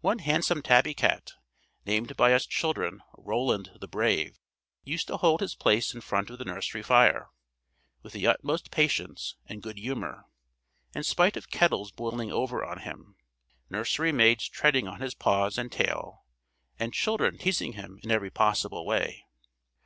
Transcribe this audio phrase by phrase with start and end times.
[0.00, 1.32] One handsome tabby cat,
[1.84, 4.38] named by us children Roland the Brave,
[4.84, 7.28] used to hold his place in front of the nursery fire,
[8.02, 10.24] with the utmost patience and good humour,
[10.94, 13.16] in spite of kettles boiling over on him,
[13.68, 16.24] nursery maids treading on his paws and tail,
[16.78, 19.26] and children teasing him in every possible way."